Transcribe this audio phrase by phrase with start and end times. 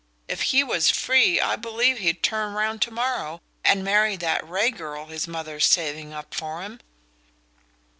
[0.27, 4.71] If he was free I believe he'd turn round to morrow and marry that Ray
[4.71, 6.79] girl his mother's saving up for him."